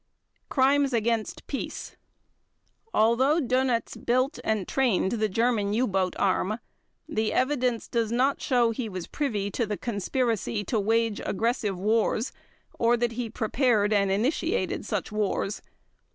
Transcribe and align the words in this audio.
Crimes 0.49 0.93
against 0.93 1.45
Peace 1.45 1.95
Although 2.91 3.39
Dönitz 3.39 4.03
built 4.03 4.39
and 4.43 4.67
trained 4.67 5.11
the 5.11 5.29
German 5.29 5.73
U 5.73 5.85
boat 5.85 6.15
arm, 6.17 6.57
the 7.07 7.31
evidence 7.31 7.87
does 7.87 8.11
not 8.11 8.41
show 8.41 8.71
he 8.71 8.89
was 8.89 9.05
privy 9.05 9.51
to 9.51 9.67
the 9.67 9.77
conspiracy 9.77 10.63
to 10.63 10.79
wage 10.79 11.21
aggressive 11.23 11.79
wars 11.79 12.31
or 12.79 12.97
that 12.97 13.11
he 13.11 13.29
prepared 13.29 13.93
and 13.93 14.09
initiated 14.09 14.87
such 14.87 15.11
wars. 15.11 15.61